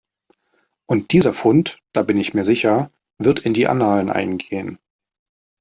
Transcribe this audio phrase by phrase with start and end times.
[0.87, 4.79] Und dieser Fund, da bin ich mir sicher, wird in die Annalen eingehen.